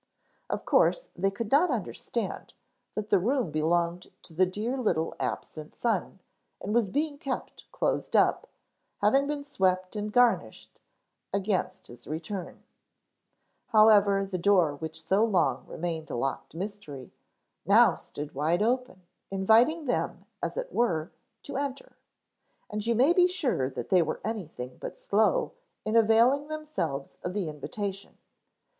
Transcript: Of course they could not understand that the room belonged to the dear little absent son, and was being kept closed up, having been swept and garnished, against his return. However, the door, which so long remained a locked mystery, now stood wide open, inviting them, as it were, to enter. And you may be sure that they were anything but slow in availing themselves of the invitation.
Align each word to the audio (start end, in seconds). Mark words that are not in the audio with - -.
Of 0.49 0.65
course 0.65 1.09
they 1.15 1.29
could 1.29 1.51
not 1.51 1.69
understand 1.69 2.55
that 2.95 3.11
the 3.11 3.19
room 3.19 3.51
belonged 3.51 4.07
to 4.23 4.33
the 4.33 4.47
dear 4.47 4.75
little 4.79 5.13
absent 5.19 5.75
son, 5.75 6.21
and 6.59 6.73
was 6.73 6.89
being 6.89 7.19
kept 7.19 7.71
closed 7.71 8.15
up, 8.15 8.47
having 9.03 9.27
been 9.27 9.43
swept 9.43 9.95
and 9.95 10.11
garnished, 10.11 10.81
against 11.31 11.85
his 11.85 12.07
return. 12.07 12.63
However, 13.67 14.25
the 14.25 14.39
door, 14.39 14.73
which 14.73 15.05
so 15.07 15.23
long 15.23 15.67
remained 15.67 16.09
a 16.09 16.15
locked 16.15 16.55
mystery, 16.55 17.13
now 17.63 17.93
stood 17.93 18.33
wide 18.33 18.63
open, 18.63 19.03
inviting 19.29 19.85
them, 19.85 20.25
as 20.41 20.57
it 20.57 20.73
were, 20.73 21.11
to 21.43 21.57
enter. 21.57 21.95
And 22.71 22.83
you 22.83 22.95
may 22.95 23.13
be 23.13 23.27
sure 23.27 23.69
that 23.69 23.89
they 23.89 24.01
were 24.01 24.19
anything 24.25 24.77
but 24.79 24.97
slow 24.97 25.51
in 25.85 25.95
availing 25.95 26.47
themselves 26.47 27.19
of 27.23 27.35
the 27.35 27.47
invitation. 27.49 28.17